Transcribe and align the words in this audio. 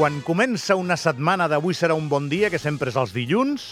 Quan 0.00 0.22
comença 0.24 0.78
una 0.80 0.96
setmana 0.96 1.44
d'avui 1.44 1.74
serà 1.76 1.92
un 1.92 2.06
bon 2.08 2.30
dia, 2.32 2.48
que 2.48 2.56
sempre 2.56 2.88
és 2.88 2.96
els 2.96 3.10
dilluns, 3.12 3.66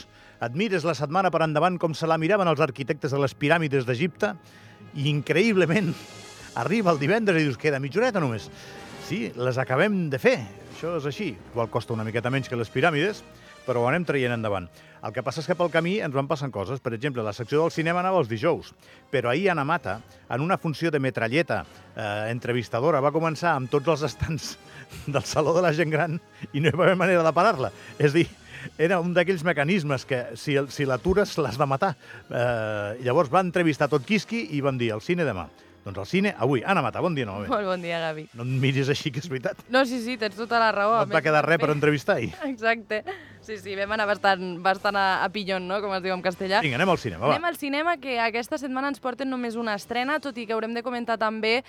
et 0.44 0.56
mires 0.60 0.84
la 0.84 0.92
setmana 0.92 1.30
per 1.32 1.40
endavant 1.40 1.78
com 1.80 1.94
se 1.96 2.04
la 2.04 2.18
miraven 2.20 2.50
els 2.50 2.60
arquitectes 2.60 3.14
de 3.14 3.20
les 3.22 3.32
piràmides 3.32 3.86
d'Egipte 3.88 4.34
i 5.00 5.08
increïblement 5.08 5.88
arriba 6.60 6.92
el 6.92 7.00
divendres 7.00 7.40
i 7.40 7.46
dius, 7.46 7.56
queda 7.56 7.80
mitja 7.80 8.02
horeta 8.02 8.20
només. 8.20 8.50
Sí, 9.08 9.30
les 9.40 9.56
acabem 9.56 10.10
de 10.12 10.18
fer, 10.20 10.34
això 10.68 10.90
és 10.98 11.06
així. 11.08 11.30
Igual 11.54 11.70
costa 11.72 11.94
una 11.94 12.04
miqueta 12.04 12.28
menys 12.28 12.50
que 12.52 12.56
les 12.60 12.68
piràmides, 12.68 13.22
però 13.64 13.80
ho 13.80 13.86
anem 13.88 14.04
traient 14.04 14.34
endavant. 14.34 14.66
El 15.00 15.14
que 15.16 15.22
passa 15.24 15.40
és 15.40 15.46
que 15.48 15.54
pel 15.56 15.70
camí 15.72 15.94
ens 16.04 16.12
van 16.12 16.26
passant 16.28 16.52
coses. 16.52 16.82
Per 16.84 16.92
exemple, 16.92 17.22
la 17.24 17.32
secció 17.32 17.62
del 17.62 17.72
cinema 17.72 18.02
anava 18.02 18.18
els 18.20 18.28
dijous, 18.28 18.74
però 19.08 19.30
ahir 19.30 19.46
Anna 19.48 19.64
Mata, 19.64 19.94
en 20.28 20.44
una 20.44 20.58
funció 20.60 20.92
de 20.92 21.00
metralleta 21.00 21.62
eh, 21.64 22.28
entrevistadora, 22.34 23.00
va 23.00 23.14
començar 23.14 23.54
amb 23.54 23.72
tots 23.72 23.88
els 23.94 24.04
estants 24.10 24.50
del 25.14 25.24
Saló 25.24 25.54
de 25.56 25.62
la 25.64 25.72
Gent 25.78 25.94
Gran 25.94 26.18
i 26.52 26.60
no 26.60 26.68
hi 26.68 26.76
va 26.76 26.90
haver 26.90 26.98
manera 27.00 27.24
de 27.24 27.32
parar-la. 27.32 27.70
És 27.96 28.12
dir, 28.12 28.26
era 28.76 28.98
un 29.00 29.16
d'aquells 29.16 29.46
mecanismes 29.46 30.04
que 30.04 30.20
si, 30.36 30.58
si 30.68 30.84
l'atures 30.84 31.32
l'has 31.40 31.56
de 31.56 31.70
matar. 31.72 31.94
Eh, 32.28 33.00
llavors 33.08 33.32
va 33.32 33.40
entrevistar 33.40 33.88
tot 33.88 34.04
Quisqui 34.04 34.50
i 34.52 34.60
van 34.60 34.76
dir, 34.76 34.92
el 34.92 35.00
cine 35.00 35.24
demà. 35.24 35.48
Doncs 35.88 35.98
el 36.04 36.06
cine 36.06 36.34
avui. 36.36 36.60
Anna 36.66 36.82
Mata, 36.84 37.00
bon 37.00 37.14
dia 37.16 37.24
novament. 37.24 37.48
Molt 37.48 37.64
bon 37.64 37.80
dia, 37.80 37.98
Gavi. 38.02 38.26
No 38.36 38.44
em 38.44 38.50
miris 38.60 38.90
així, 38.92 39.08
que 39.14 39.22
és 39.24 39.28
veritat. 39.32 39.56
No, 39.72 39.86
sí, 39.88 40.02
sí, 40.04 40.18
tens 40.20 40.36
tota 40.36 40.58
la 40.60 40.68
raó. 40.74 40.98
No 40.98 41.06
et 41.08 41.14
va 41.16 41.22
quedar 41.24 41.40
res 41.46 41.56
per 41.56 41.68
també- 41.70 41.78
entrevistar 41.78 42.16
ahir. 42.18 42.34
Exacte. 42.44 43.02
Sí, 43.42 43.56
sí, 43.56 43.74
vam 43.78 43.92
anar 43.94 44.06
bastant, 44.10 44.58
bastant 44.62 44.96
a, 44.98 45.24
a 45.24 45.28
pillon, 45.32 45.64
no?, 45.68 45.78
com 45.80 45.92
es 45.96 46.02
diu 46.04 46.12
en 46.12 46.22
castellà. 46.24 46.60
Vinga, 46.64 46.76
anem 46.76 46.90
al 46.92 46.98
cinema, 47.00 47.26
va. 47.26 47.34
Anem 47.36 47.46
al 47.48 47.56
cinema, 47.56 47.94
que 48.02 48.18
aquesta 48.20 48.58
setmana 48.60 48.90
ens 48.92 49.00
porten 49.00 49.30
només 49.30 49.56
una 49.56 49.74
estrena, 49.78 50.18
tot 50.20 50.36
i 50.36 50.44
que 50.46 50.52
haurem 50.52 50.74
de 50.76 50.82
comentar 50.84 51.16
també 51.20 51.54
eh, 51.62 51.64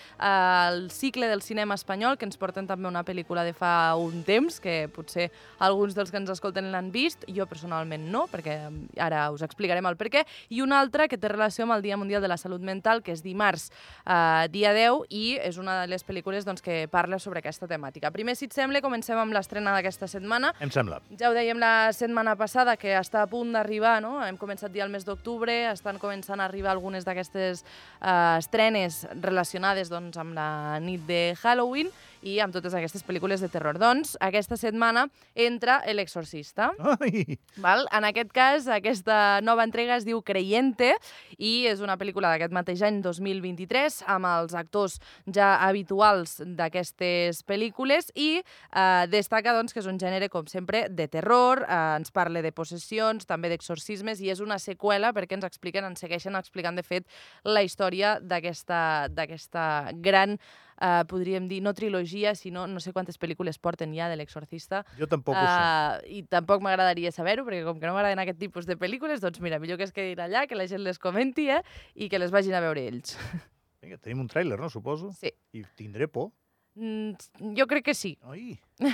el 0.69 0.89
cicle 0.91 1.29
del 1.31 1.41
cinema 1.45 1.77
espanyol, 1.79 2.17
que 2.19 2.25
ens 2.27 2.35
porten 2.41 2.67
també 2.67 2.89
una 2.89 3.03
pel·lícula 3.07 3.45
de 3.47 3.53
fa 3.55 3.95
un 3.95 4.23
temps, 4.27 4.59
que 4.59 4.89
potser 4.91 5.29
alguns 5.59 5.95
dels 5.95 6.11
que 6.11 6.19
ens 6.19 6.33
escolten 6.33 6.71
l'han 6.73 6.89
vist, 6.91 7.23
jo 7.31 7.45
personalment 7.47 8.09
no, 8.11 8.25
perquè 8.31 8.57
ara 8.99 9.29
us 9.31 9.45
explicarem 9.45 9.85
el 9.87 9.95
per 9.99 10.09
què, 10.11 10.25
i 10.49 10.63
una 10.65 10.81
altra 10.81 11.07
que 11.07 11.17
té 11.21 11.31
relació 11.31 11.67
amb 11.67 11.77
el 11.77 11.85
Dia 11.85 11.97
Mundial 12.01 12.21
de 12.25 12.27
la 12.33 12.37
Salut 12.41 12.61
Mental, 12.65 13.03
que 13.05 13.13
és 13.15 13.23
dimarts, 13.23 13.69
eh, 14.05 14.47
dia 14.51 14.73
10, 14.75 15.05
i 15.13 15.37
és 15.37 15.61
una 15.61 15.81
de 15.83 15.87
les 15.93 16.03
pel·lícules 16.03 16.43
doncs, 16.49 16.61
que 16.65 16.87
parla 16.91 17.19
sobre 17.19 17.39
aquesta 17.39 17.67
temàtica. 17.69 18.11
Primer, 18.11 18.35
si 18.35 18.49
et 18.49 18.57
sembla, 18.57 18.81
comencem 18.81 19.17
amb 19.21 19.31
l'estrena 19.37 19.71
d'aquesta 19.77 20.07
setmana, 20.11 20.51
Em 20.59 20.71
sembla. 20.73 20.99
ja 21.19 21.29
ho 21.29 21.33
dèiem 21.37 21.58
la 21.59 21.91
setmana 21.95 22.35
passada, 22.39 22.75
que 22.79 22.95
està 22.97 23.23
a 23.23 23.29
punt 23.29 23.53
d'arribar, 23.55 23.99
no? 24.03 24.17
Hem 24.25 24.37
començat 24.39 24.73
ja 24.75 24.85
el 24.85 24.93
mes 24.93 25.05
d'octubre, 25.07 25.55
estan 25.71 25.99
començant 26.01 26.39
a 26.39 26.47
arribar 26.49 26.71
algunes 26.73 27.07
d'aquestes 27.07 27.63
eh, 27.63 28.37
estrenes 28.39 29.05
relacionades 29.21 29.91
doncs, 29.91 30.17
amb 30.19 30.37
la 30.37 30.79
nit 30.83 31.05
de 31.07 31.35
Halloween 31.41 31.91
i 32.21 32.39
amb 32.43 32.53
totes 32.53 32.75
aquestes 32.75 33.03
pel·lícules 33.07 33.41
de 33.43 33.49
terror. 33.51 33.79
Doncs, 33.79 34.15
aquesta 34.23 34.57
setmana 34.59 35.07
entra 35.35 35.79
L'Exorcista. 35.93 36.69
Ai, 36.99 37.39
Val? 37.63 37.85
En 37.95 38.07
aquest 38.07 38.31
cas, 38.35 38.67
aquesta 38.71 39.39
nova 39.45 39.65
entrega 39.67 39.97
es 39.97 40.07
diu 40.07 40.21
Creyente 40.25 40.91
i 41.37 41.65
és 41.69 41.83
una 41.83 41.97
pel·lícula 41.99 42.33
d'aquest 42.33 42.55
mateix 42.55 42.83
any, 42.85 43.01
2023, 43.05 44.01
amb 44.11 44.29
els 44.29 44.55
actors 44.57 44.99
ja 45.25 45.55
habituals 45.65 46.37
d'aquestes 46.43 47.43
pel·lícules 47.47 48.11
i 48.15 48.29
eh, 48.39 49.05
destaca 49.11 49.55
doncs, 49.55 49.73
que 49.73 49.83
és 49.83 49.89
un 49.89 49.99
gènere, 50.01 50.29
com 50.31 50.47
sempre, 50.51 50.87
de 50.89 51.07
terror, 51.11 51.63
eh, 51.65 51.81
ens 51.99 52.11
parla 52.15 52.43
de 52.45 52.53
possessions, 52.55 53.27
també 53.29 53.51
d'exorcismes, 53.53 54.21
i 54.21 54.31
és 54.33 54.43
una 54.43 54.59
seqüela 54.59 55.13
perquè 55.15 55.39
ens 55.39 55.47
expliquen, 55.47 55.87
ens 55.87 56.03
segueixen 56.03 56.37
explicant, 56.39 56.75
de 56.75 56.85
fet, 56.85 57.07
la 57.47 57.63
història 57.65 58.17
d'aquesta 58.19 58.79
d'aquesta 59.13 59.91
gran, 59.93 60.37
eh, 60.81 61.03
podríem 61.09 61.47
dir, 61.51 61.61
no 61.63 61.73
trilogia, 61.73 62.33
sinó 62.35 62.65
no 62.67 62.79
sé 62.79 62.93
quantes 62.95 63.19
pel·lícules 63.19 63.59
porten 63.59 63.93
ja 63.95 64.09
de 64.09 64.17
l'Exorcista, 64.19 64.85
jo 64.99 65.07
tampoc 65.11 65.35
ho 65.35 65.43
sé. 65.43 65.45
Uh, 65.45 66.19
I 66.19 66.23
tampoc 66.31 66.63
m'agradaria 66.65 67.11
saber-ho, 67.15 67.45
perquè 67.47 67.63
com 67.67 67.79
que 67.79 67.87
no 67.87 67.93
m'agraden 67.97 68.23
aquest 68.23 68.39
tipus 68.41 68.67
de 68.69 68.77
pel·lícules, 68.79 69.21
doncs 69.23 69.39
mira, 69.43 69.59
millor 69.59 69.77
que 69.79 69.87
es 69.87 69.95
quedin 69.95 70.19
allà, 70.23 70.47
que 70.47 70.57
la 70.57 70.67
gent 70.71 70.83
les 70.85 70.99
comenti, 70.99 71.49
eh? 71.53 71.61
I 71.95 72.09
que 72.09 72.19
les 72.21 72.31
vagin 72.31 72.55
a 72.57 72.63
veure 72.63 72.87
ells. 72.87 73.17
Vinga, 73.83 73.97
tenim 73.99 74.25
un 74.25 74.31
tràiler, 74.31 74.59
no, 74.59 74.69
suposo? 74.69 75.13
Sí. 75.15 75.31
I 75.55 75.63
tindré 75.79 76.07
por. 76.11 76.31
Mm, 76.79 77.55
jo 77.57 77.67
crec 77.67 77.85
que 77.91 77.95
sí. 77.97 78.17
Ai, 78.23 78.59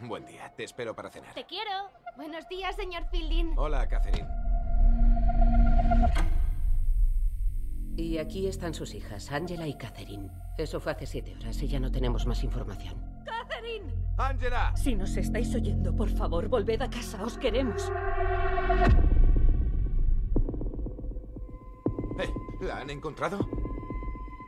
Buen 0.00 0.24
día, 0.26 0.52
te 0.56 0.62
espero 0.62 0.94
para 0.94 1.10
cenar. 1.10 1.34
Te 1.34 1.44
quiero. 1.44 1.90
Buenos 2.16 2.48
días, 2.48 2.76
señor 2.76 3.08
Fielding. 3.10 3.54
Hola, 3.56 3.88
Catherine. 3.88 4.28
Y 7.98 8.18
aquí 8.18 8.46
están 8.46 8.74
sus 8.74 8.94
hijas, 8.94 9.32
Angela 9.32 9.66
y 9.66 9.74
Catherine. 9.74 10.30
Eso 10.56 10.78
fue 10.78 10.92
hace 10.92 11.04
siete 11.04 11.34
horas 11.34 11.60
y 11.60 11.66
ya 11.66 11.80
no 11.80 11.90
tenemos 11.90 12.26
más 12.26 12.44
información. 12.44 12.94
¡Ángela! 14.16 14.72
Si 14.76 14.94
nos 14.94 15.16
estáis 15.16 15.52
oyendo, 15.52 15.94
por 15.94 16.08
favor, 16.08 16.48
volved 16.48 16.80
a 16.80 16.88
casa, 16.88 17.20
os 17.24 17.36
queremos. 17.36 17.90
Eh, 22.20 22.30
¿La 22.60 22.78
han 22.78 22.90
encontrado? 22.90 23.48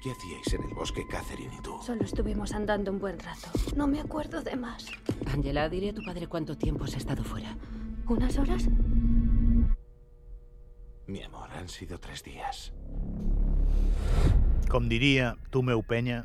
¿Qué 0.01 0.13
hacíais 0.13 0.55
en 0.55 0.69
el 0.69 0.75
bosque, 0.75 1.05
Catherine 1.09 1.53
y 1.53 1.61
tú? 1.61 1.77
Solo 1.83 2.05
estuvimos 2.05 2.53
andando 2.53 2.93
un 2.93 3.01
buen 3.01 3.19
rato. 3.19 3.49
No 3.75 3.89
me 3.89 4.01
acuerdo 4.01 4.43
de 4.43 4.55
más. 4.55 4.87
Angela, 5.27 5.69
diré 5.69 5.91
a 5.91 5.95
tu 5.95 6.05
padre 6.05 6.29
cuánto 6.29 6.57
tiempo 6.57 6.85
has 6.85 6.95
estado 6.95 7.25
fuera. 7.25 7.57
¿Unas 8.07 8.39
horas? 8.39 8.69
Mi 11.09 11.21
amor, 11.25 11.51
han 11.51 11.69
sido 11.69 11.99
tres 11.99 12.23
días. 12.23 12.73
Com 14.71 14.87
diria 14.89 15.35
tu, 15.51 15.63
meu 15.67 15.83
penya, 15.83 16.25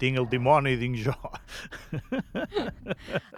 tinc 0.00 0.18
el 0.20 0.26
dimoni 0.28 0.74
dins 0.76 1.00
jo. 1.06 1.14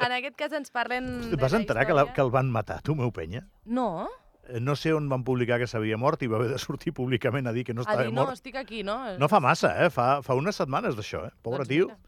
En 0.04 0.14
aquest 0.14 0.36
cas 0.38 0.54
ens 0.58 0.70
parlen... 0.74 1.08
Vas 1.38 1.54
enterar 1.54 1.86
que, 1.86 1.94
la, 1.96 2.06
que 2.14 2.22
el 2.24 2.30
van 2.34 2.50
matar, 2.50 2.80
tu, 2.82 2.96
meu 2.98 3.12
penya? 3.14 3.44
No? 3.64 4.08
Eh, 4.48 4.60
No 4.64 4.74
sé 4.76 4.92
on 4.96 5.08
van 5.10 5.24
publicar 5.26 5.58
que 5.60 5.68
s'havia 5.70 5.98
mort 6.00 6.22
i 6.24 6.28
va 6.30 6.38
haver 6.40 6.50
de 6.54 6.58
sortir 6.62 6.92
públicament 6.96 7.46
a 7.46 7.52
dir 7.54 7.64
que 7.68 7.74
no 7.76 7.82
A 7.84 7.86
estava 7.86 8.06
dir, 8.08 8.12
no, 8.14 8.24
mort. 8.26 8.38
estic 8.38 8.56
aquí, 8.56 8.82
no? 8.82 8.98
No 9.20 9.28
fa 9.30 9.40
massa, 9.44 9.74
eh? 9.84 9.90
Fa, 9.94 10.18
fa 10.24 10.34
unes 10.38 10.56
setmanes 10.58 10.96
d'això, 10.98 11.26
eh? 11.28 11.34
Pobre 11.42 11.62
Doncs 11.64 11.68
tio. 11.74 11.88
mira. 11.92 11.98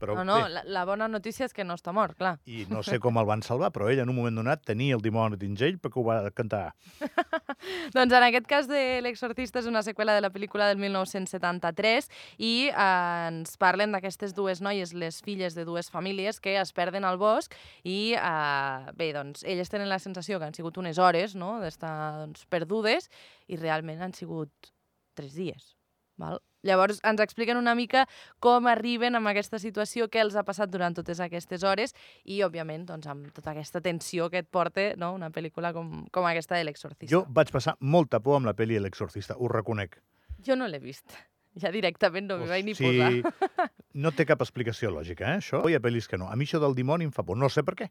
Però 0.00 0.16
No, 0.18 0.24
no, 0.28 0.36
bé, 0.44 0.50
la, 0.52 0.62
la 0.78 0.84
bona 0.88 1.08
notícia 1.08 1.46
és 1.48 1.54
que 1.56 1.64
no 1.64 1.76
està 1.78 1.92
mort, 1.96 2.16
clar. 2.18 2.36
i 2.44 2.66
no 2.70 2.82
sé 2.84 2.98
com 3.02 3.16
el 3.20 3.26
van 3.28 3.42
salvar, 3.42 3.70
però 3.72 3.88
ell 3.90 4.02
en 4.02 4.12
un 4.12 4.16
moment 4.16 4.36
donat 4.36 4.64
tenia 4.66 4.96
el 4.96 5.02
dimoni 5.04 5.38
dins 5.40 5.62
ell 5.64 5.78
perquè 5.80 6.00
ho 6.00 6.04
va 6.06 6.18
cantar. 6.36 6.74
Doncs 7.96 8.12
en 8.12 8.26
aquest 8.28 8.48
cas 8.50 8.68
de 8.68 8.82
L'Exorcista 9.04 9.62
és 9.62 9.70
una 9.70 9.82
seqüela 9.86 10.16
de 10.16 10.24
la 10.24 10.32
pel·lícula 10.34 10.68
del 10.70 10.80
1973 10.82 12.10
i 12.38 12.52
eh, 12.68 13.28
ens 13.30 13.56
parlen 13.60 13.94
d'aquestes 13.96 14.36
dues 14.36 14.62
noies, 14.64 14.94
les 14.94 15.20
filles 15.24 15.56
de 15.56 15.64
dues 15.68 15.90
famílies 15.92 16.40
que 16.40 16.58
es 16.60 16.72
perden 16.76 17.08
al 17.08 17.20
bosc 17.20 17.56
i 17.84 18.14
eh, 18.18 18.92
bé, 18.96 19.12
doncs 19.16 19.44
elles 19.48 19.72
tenen 19.72 19.90
la 19.92 20.00
sensació 20.02 20.40
que 20.40 20.50
han 20.50 20.56
sigut 20.56 20.76
unes 20.82 21.00
hores 21.00 21.36
no? 21.38 21.56
d'estar 21.62 21.96
doncs, 22.22 22.44
perdudes 22.52 23.10
i 23.48 23.56
realment 23.60 24.02
han 24.02 24.16
sigut 24.16 24.72
tres 25.16 25.34
dies. 25.34 25.72
Val? 26.20 26.40
Llavors 26.66 27.00
ens 27.06 27.22
expliquen 27.22 27.60
una 27.60 27.76
mica 27.78 28.06
com 28.42 28.66
arriben 28.70 29.18
amb 29.18 29.30
aquesta 29.30 29.60
situació, 29.62 30.10
què 30.10 30.22
els 30.24 30.36
ha 30.36 30.44
passat 30.46 30.72
durant 30.72 30.96
totes 30.96 31.20
aquestes 31.22 31.64
hores 31.66 31.94
i, 32.24 32.42
òbviament, 32.46 32.86
doncs, 32.90 33.06
amb 33.10 33.30
tota 33.36 33.54
aquesta 33.54 33.82
tensió 33.84 34.28
que 34.32 34.42
et 34.44 34.50
porta 34.50 34.90
no? 35.00 35.12
una 35.16 35.30
pel·lícula 35.34 35.72
com, 35.76 36.04
com 36.12 36.28
aquesta 36.28 36.58
de 36.58 36.66
L'Exorcista. 36.66 37.12
Jo 37.12 37.24
vaig 37.30 37.52
passar 37.54 37.76
molta 37.80 38.20
por 38.20 38.40
amb 38.40 38.50
la 38.50 38.56
pel·li 38.58 38.80
L'Exorcista, 38.82 39.38
ho 39.38 39.48
reconec. 39.52 40.00
Jo 40.44 40.58
no 40.58 40.68
l'he 40.68 40.82
vist. 40.82 41.16
Ja 41.56 41.70
directament 41.72 42.26
no 42.28 42.36
m'hi 42.36 42.50
vaig 42.50 42.66
ni 42.66 42.74
sí, 42.76 42.84
posar. 42.84 43.70
no 44.04 44.12
té 44.12 44.26
cap 44.28 44.42
explicació 44.44 44.90
lògica, 44.92 45.30
eh, 45.32 45.40
això. 45.40 45.62
Hi 45.64 45.78
ha 45.78 45.80
pel·lis 45.80 46.10
que 46.10 46.20
no. 46.20 46.28
A 46.28 46.36
mi 46.36 46.44
això 46.44 46.60
del 46.60 46.76
dimoni 46.76 47.08
em 47.08 47.14
fa 47.16 47.24
por, 47.24 47.38
no 47.40 47.48
sé 47.48 47.64
per 47.64 47.78
què. 47.78 47.88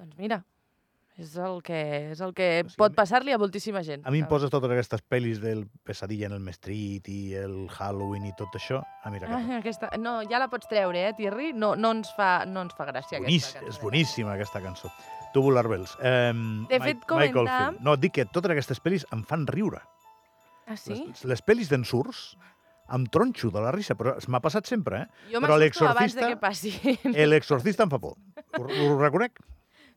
Doncs 0.00 0.18
mira, 0.18 0.40
és 1.16 1.32
el 1.40 1.62
que, 1.64 1.76
és 2.12 2.20
el 2.20 2.34
que 2.36 2.46
O 2.60 2.68
sigui, 2.68 2.76
pot 2.76 2.94
passar-li 2.96 3.32
a 3.32 3.38
moltíssima 3.40 3.80
gent. 3.82 4.02
A 4.04 4.10
mi 4.12 4.20
em 4.20 4.26
poses 4.28 4.50
totes 4.52 4.68
aquestes 4.70 5.00
pel·lis 5.08 5.38
del 5.40 5.62
Pesadilla 5.86 6.26
en 6.28 6.34
el 6.36 6.48
Street 6.52 7.08
i 7.08 7.34
el 7.40 7.68
Halloween 7.72 8.26
i 8.28 8.32
tot 8.36 8.52
això. 8.58 8.82
Ah, 9.02 9.10
mira, 9.10 9.30
Ah, 9.32 9.40
que 9.46 9.56
aquesta... 9.62 9.90
No, 9.98 10.18
ja 10.28 10.38
la 10.42 10.48
pots 10.52 10.68
treure, 10.68 11.06
eh, 11.08 11.14
Thierry? 11.16 11.52
No, 11.56 11.74
no, 11.74 11.92
ens, 11.96 12.10
fa, 12.16 12.44
no 12.44 12.66
ens 12.66 12.76
fa 12.76 12.84
gràcia 12.90 13.18
Bonís, 13.22 13.46
aquesta 13.48 13.64
és 13.64 13.76
cançó. 13.78 13.82
boníssima 13.86 14.34
aquesta 14.36 14.60
cançó. 14.60 14.92
Tubular 15.32 15.66
Bells. 15.68 15.96
Eh, 16.00 16.32
De 16.68 16.80
fet, 16.80 17.00
Michael 17.00 17.06
comentar- 17.08 17.70
Field. 17.70 17.80
No, 17.84 17.96
dic 17.96 18.12
que 18.20 18.26
totes 18.26 18.50
aquestes 18.52 18.82
pel·lis 18.84 19.06
em 19.12 19.24
fan 19.24 19.46
riure. 19.46 19.80
Ah, 20.66 20.76
sí? 20.76 20.94
Les, 21.06 21.24
les 21.24 21.42
pel·lis 21.44 21.68
d'ensurts 21.72 22.36
em 22.92 23.04
tronxo 23.10 23.50
de 23.50 23.60
la 23.64 23.72
risa, 23.74 23.96
però 23.98 24.14
m'ha 24.28 24.40
passat 24.44 24.66
sempre, 24.68 25.00
eh? 25.02 25.06
Jo 25.32 25.40
m'assusto 25.40 25.88
abans 25.88 26.14
de 26.14 26.28
que 26.28 26.36
passi. 26.36 26.72
L'exorcista 27.26 27.82
em 27.84 27.90
fa 27.90 27.98
por. 27.98 28.16
Ho, 28.60 28.64
ho 28.64 28.96
reconec. 29.00 29.40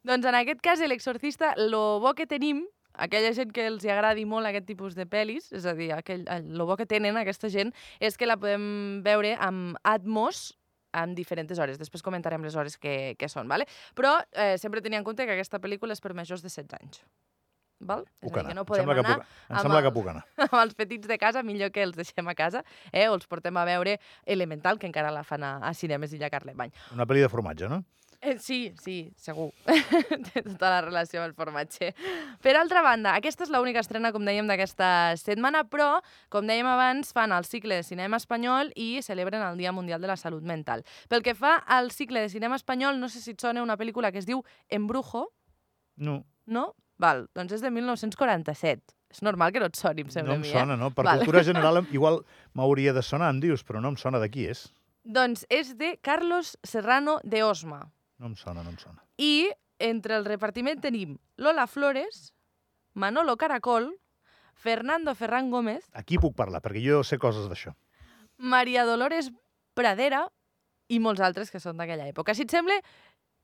Doncs 0.07 0.25
en 0.30 0.36
aquest 0.40 0.62
cas, 0.63 0.80
l'exorcista, 0.88 1.54
lo 1.57 2.00
bo 2.00 2.13
que 2.16 2.25
tenim, 2.28 2.63
aquella 2.94 3.34
gent 3.36 3.51
que 3.56 3.66
els 3.68 3.84
agradi 3.86 4.25
molt 4.28 4.48
aquest 4.48 4.66
tipus 4.68 4.96
de 4.96 5.06
pel·lis, 5.10 5.51
és 5.56 5.66
a 5.68 5.74
dir, 5.75 5.92
aquell, 5.96 6.24
el, 6.31 6.48
lo 6.57 6.66
bo 6.69 6.78
que 6.80 6.86
tenen 6.90 7.18
aquesta 7.19 7.50
gent, 7.51 7.74
és 8.00 8.18
que 8.18 8.28
la 8.28 8.38
podem 8.40 9.01
veure 9.06 9.36
amb 9.40 9.78
Atmos 9.84 10.54
amb 10.98 11.13
diferents 11.16 11.60
hores. 11.62 11.78
Després 11.78 12.01
comentarem 12.01 12.42
les 12.42 12.56
hores 12.57 12.78
que, 12.81 13.13
que 13.19 13.28
són, 13.30 13.48
vale? 13.48 13.68
Però 13.94 14.16
eh, 14.34 14.56
sempre 14.57 14.81
tenia 14.81 14.98
en 14.98 15.06
compte 15.06 15.25
que 15.28 15.36
aquesta 15.36 15.60
pel·lícula 15.62 15.94
és 15.94 16.02
per 16.02 16.16
majors 16.18 16.42
de 16.42 16.50
16 16.50 16.80
anys. 16.80 17.04
Val? 17.80 18.02
Puc 18.19 18.36
anar. 18.36 18.50
que 18.50 18.56
no 18.57 18.63
Em 18.66 18.68
podem 18.68 18.81
sembla 18.81 18.95
que 18.98 19.04
anar 19.06 19.19
puc, 19.22 19.28
em 19.52 19.60
sembla 19.62 19.78
el- 19.80 19.86
que 19.86 19.92
puc 19.95 20.07
anar. 20.12 20.24
amb 20.50 20.57
els 20.63 20.74
petits 20.75 21.07
de 21.07 21.18
casa, 21.22 21.44
millor 21.45 21.69
que 21.72 21.84
els 21.86 21.95
deixem 21.95 22.28
a 22.28 22.34
casa, 22.36 22.63
eh? 22.92 23.06
o 23.07 23.13
els 23.16 23.28
portem 23.30 23.56
a 23.56 23.63
veure 23.69 24.00
Elemental, 24.25 24.80
que 24.81 24.90
encara 24.90 25.12
la 25.13 25.22
fan 25.24 25.45
a, 25.48 25.54
a 25.63 25.72
Cinemes 25.78 26.12
Illa 26.18 26.31
Carlemany. 26.34 26.74
Una 26.98 27.06
pel·li 27.07 27.22
de 27.24 27.30
formatge, 27.31 27.69
no? 27.72 27.84
Eh, 28.21 28.38
sí, 28.38 28.74
sí, 28.83 29.13
segur. 29.16 29.54
Té 30.33 30.42
tota 30.44 30.69
la 30.74 30.81
relació 30.83 31.21
amb 31.21 31.30
el 31.30 31.36
formatge. 31.38 31.94
Per 32.44 32.56
altra 32.60 32.81
banda, 32.83 33.13
aquesta 33.16 33.45
és 33.48 33.51
l'única 33.54 33.80
estrena, 33.80 34.12
com 34.12 34.25
dèiem, 34.27 34.48
d'aquesta 34.50 35.16
setmana, 35.21 35.63
però, 35.71 36.01
com 36.27 36.48
dèiem 36.50 36.68
abans, 36.68 37.13
fan 37.16 37.31
el 37.31 37.48
cicle 37.48 37.80
de 37.80 37.88
cinema 37.88 38.19
espanyol 38.19 38.74
i 38.75 39.00
celebren 39.06 39.45
el 39.48 39.57
Dia 39.57 39.71
Mundial 39.71 40.04
de 40.04 40.12
la 40.12 40.18
Salut 40.19 40.44
Mental. 40.44 40.83
Pel 41.07 41.24
que 41.24 41.36
fa 41.36 41.56
al 41.63 41.92
cicle 41.95 42.25
de 42.25 42.30
cinema 42.30 42.60
espanyol, 42.60 43.00
no 43.00 43.07
sé 43.07 43.24
si 43.24 43.38
et 43.38 43.39
sona 43.42 43.63
una 43.63 43.77
pel·lícula 43.80 44.12
que 44.12 44.19
es 44.19 44.27
diu 44.27 44.44
Embrujo, 44.68 45.30
No, 46.00 46.24
no? 46.48 46.74
Val, 47.00 47.27
doncs 47.36 47.54
és 47.57 47.62
de 47.63 47.69
1947. 47.71 48.95
És 49.10 49.21
normal 49.25 49.51
que 49.51 49.62
no 49.62 49.68
et 49.68 49.77
soni, 49.80 50.04
em 50.06 50.12
sembla 50.13 50.36
no 50.36 50.39
em 50.39 50.44
mi, 50.45 50.51
sona, 50.51 50.75
no? 50.80 50.92
Per 50.95 51.04
Val. 51.07 51.21
cultura 51.24 51.44
general 51.44 51.81
igual 51.95 52.21
m'hauria 52.54 52.94
de 52.95 53.04
sonar, 53.04 53.31
em 53.33 53.39
dius, 53.44 53.63
però 53.66 53.81
no 53.83 53.92
em 53.94 53.98
sona 54.00 54.19
de 54.21 54.30
qui 54.31 54.45
és. 54.48 54.68
eh? 54.68 54.75
Doncs 55.10 55.45
és 55.50 55.74
de 55.80 55.95
Carlos 56.06 56.57
Serrano 56.63 57.19
de 57.24 57.44
Osma. 57.44 57.88
No 58.19 58.27
em 58.27 58.36
sona, 58.36 58.63
no 58.63 58.74
em 58.74 58.77
sona. 58.77 59.01
I 59.18 59.50
entre 59.80 60.18
el 60.19 60.27
repartiment 60.27 60.81
tenim 60.83 61.18
Lola 61.39 61.66
Flores, 61.68 62.33
Manolo 62.94 63.38
Caracol, 63.38 63.94
Fernando 64.54 65.16
Ferran 65.16 65.50
Gómez, 65.51 65.88
Aquí 65.95 66.19
puc 66.19 66.36
parlar, 66.36 66.60
perquè 66.62 66.83
jo 66.83 67.04
sé 67.07 67.18
coses 67.18 67.48
d'això. 67.48 67.71
Maria 68.38 68.83
Dolores 68.88 69.31
Pradera 69.74 70.25
i 70.92 71.00
molts 71.00 71.24
altres 71.24 71.51
que 71.51 71.62
són 71.63 71.80
d'aquella 71.80 72.10
època. 72.12 72.36
Si 72.36 72.44
et 72.44 72.51
sembla, 72.51 72.75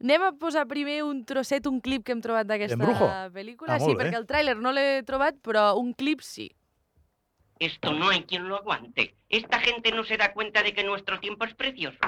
anem 0.03 0.25
a 0.27 0.33
posar 0.35 0.65
primer 0.67 1.01
un 1.07 1.23
trosset, 1.27 1.67
un 1.71 1.79
clip 1.79 2.03
que 2.03 2.11
hem 2.15 2.23
trobat 2.23 2.49
d'aquesta 2.49 2.75
pel·lícula. 3.31 3.77
Ah, 3.77 3.79
sí, 3.79 3.93
bé. 3.93 4.03
perquè 4.03 4.19
el 4.19 4.27
tràiler 4.27 4.57
no 4.59 4.75
l'he 4.75 5.03
trobat, 5.07 5.39
però 5.45 5.69
un 5.79 5.93
clip 5.93 6.23
sí. 6.25 6.49
Esto 7.59 7.93
no 7.93 8.09
hay 8.09 8.25
quien 8.25 8.49
lo 8.49 8.57
aguante. 8.57 9.15
Esta 9.29 9.61
gente 9.61 9.91
no 9.91 10.03
se 10.03 10.17
da 10.17 10.33
cuenta 10.33 10.63
de 10.63 10.73
que 10.73 10.83
nuestro 10.83 11.21
tiempo 11.21 11.45
es 11.45 11.53
precioso. 11.53 11.99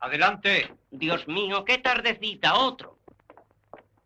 Adelante. 0.00 0.72
Dios 0.90 1.26
mío, 1.26 1.64
qué 1.64 1.78
tardecita, 1.78 2.54
otro. 2.54 2.98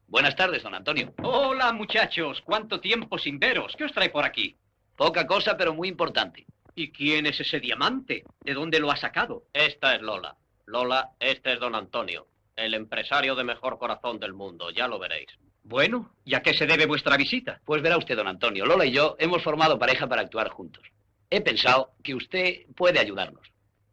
Buenas 0.07 0.35
tardes, 0.37 0.63
don 0.63 0.75
Antonio. 0.75 1.13
Hola, 1.23 1.73
muchachos. 1.73 2.41
¿Cuánto 2.45 2.81
tiempo 2.81 3.19
sin 3.19 3.39
veros? 3.39 3.75
¿Qué 3.77 3.85
os 3.85 3.93
trae 3.93 4.11
por 4.11 4.25
aquí? 4.25 4.57
Poca 4.97 5.27
cosa, 5.27 5.57
pero 5.57 5.75
muy 5.75 5.89
importante. 5.89 6.47
¿Y 6.75 6.91
quién 6.91 7.27
es 7.27 7.41
ese 7.41 7.61
diamante? 7.61 8.25
¿De 8.41 8.55
dónde 8.55 8.81
lo 8.81 8.91
ha 8.91 8.97
sacado? 8.97 9.45
Esta 9.53 9.95
es 9.95 10.03
Lola. 10.03 10.37
Lola, 10.67 11.11
este 11.19 11.53
es 11.55 11.61
don 11.61 11.75
Antonio, 11.75 12.29
el 12.55 12.75
empresario 12.75 13.35
de 13.35 13.45
mejor 13.45 13.79
corazón 13.79 14.21
del 14.21 14.35
mundo, 14.35 14.71
ya 14.71 14.87
lo 14.87 14.99
veréis. 14.99 15.29
Bueno, 15.65 16.15
¿y 16.25 16.35
a 16.35 16.43
qué 16.43 16.55
se 16.55 16.67
debe 16.67 16.87
vuestra 16.87 17.17
visita? 17.17 17.61
Pues 17.65 17.83
verá 17.83 17.99
usted, 17.99 18.17
don 18.17 18.29
Antonio, 18.29 18.65
Lola 18.65 18.87
y 18.87 18.93
yo 18.93 19.17
hemos 19.19 19.43
formado 19.43 19.79
pareja 19.79 20.07
para 20.07 20.23
actuar 20.23 20.49
juntos. 20.51 20.85
He 21.29 21.41
pensado 21.41 21.91
que 22.03 22.15
usted 22.15 22.67
puede 22.77 23.01
ayudarnos. 23.01 23.50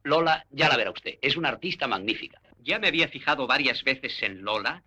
Lola, 0.08 0.46
ya 0.52 0.70
la 0.70 0.78
verá 0.78 0.92
usted, 0.92 1.16
es 1.22 1.38
una 1.38 1.50
artista 1.50 1.88
magnífica. 1.88 2.40
Ya 2.64 2.80
me 2.80 2.88
había 2.88 3.08
fijado 3.08 3.48
varias 3.48 3.84
veces 3.84 4.22
en 4.24 4.44
Lola 4.44 4.84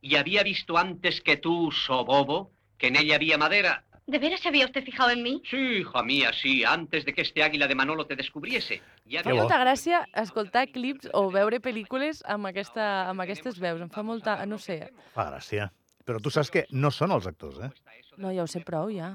y 0.00 0.16
había 0.16 0.42
visto 0.42 0.78
antes 0.78 1.20
que 1.20 1.36
tú, 1.36 1.70
Sobobo, 1.72 2.52
que 2.78 2.88
en 2.88 2.96
ella 2.96 3.16
había 3.16 3.36
madera. 3.38 3.84
¿De 4.06 4.18
veras 4.18 4.40
se 4.40 4.48
había 4.48 4.64
usted 4.64 4.82
fijado 4.84 5.10
en 5.10 5.22
mí? 5.22 5.42
Sí, 5.50 5.56
hija 5.80 6.02
mía, 6.02 6.30
sí, 6.32 6.64
antes 6.64 7.04
de 7.04 7.12
que 7.12 7.20
este 7.22 7.42
águila 7.42 7.66
de 7.66 7.74
Manolo 7.74 8.06
te 8.06 8.16
descubriese. 8.16 8.80
Ya 9.04 9.20
Fa 9.22 9.34
molta 9.36 9.58
gràcia 9.60 9.98
escoltar 10.16 10.68
clips 10.72 11.10
o 11.12 11.26
veure 11.30 11.60
pel·lícules 11.60 12.22
amb, 12.24 12.48
aquesta, 12.48 12.86
amb 13.10 13.20
aquestes 13.26 13.58
veus. 13.60 13.82
Em 13.84 13.90
fa 13.92 14.02
molta... 14.02 14.38
no 14.46 14.56
sé. 14.56 14.78
Fa 15.12 15.28
gràcia. 15.28 15.68
Però 16.08 16.22
tu 16.24 16.32
saps 16.32 16.48
que 16.54 16.64
no 16.72 16.88
són 16.90 17.12
els 17.12 17.26
actors, 17.28 17.58
eh? 17.66 17.68
No, 18.16 18.32
ja 18.32 18.42
ho 18.42 18.48
sé 18.48 18.62
prou, 18.64 18.88
ja. 18.90 19.10